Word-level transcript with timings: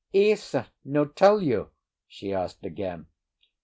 "Ese 0.15 0.55
no 0.83 1.05
tell 1.05 1.39
you?" 1.43 1.69
she 2.07 2.33
asked 2.33 2.65
again. 2.65 3.05